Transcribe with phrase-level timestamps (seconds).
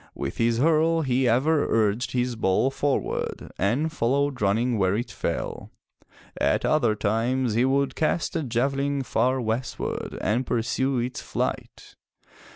[0.15, 5.69] With his hurle he ever urged his ball forward and followed running where it fell.
[6.37, 11.93] At other times he would cast a javelin far westward and pursue its flight.